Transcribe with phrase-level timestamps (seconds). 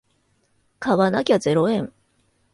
[0.79, 1.93] 買わなきゃゼロ円